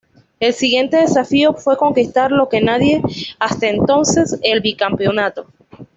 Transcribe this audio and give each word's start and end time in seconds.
El 0.39 0.51
siguiente 0.55 0.97
desafío 0.97 1.53
fue 1.53 1.77
conquistar 1.77 2.31
lo 2.31 2.49
que 2.49 2.59
nadie 2.59 3.03
hasta 3.37 3.67
entonces: 3.67 4.39
el 4.41 4.59
bicampeonato. 4.61 5.45